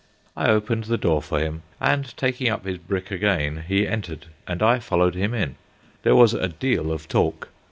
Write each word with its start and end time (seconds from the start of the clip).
I 0.35 0.47
opened 0.47 0.85
the 0.85 0.97
door 0.97 1.21
for 1.21 1.39
him, 1.39 1.61
and, 1.79 2.17
taking 2.17 2.49
up 2.49 2.65
his 2.65 2.79
brick 2.79 3.11
again, 3.11 3.65
he 3.67 3.87
entered, 3.87 4.25
and 4.47 4.63
I 4.63 4.79
followed 4.79 5.13
him 5.13 5.35
in. 5.35 5.57
There 6.01 6.15
was 6.15 6.33
a 6.33 6.47
deal 6.47 6.91
of 6.91 7.07
talk. 7.07 7.49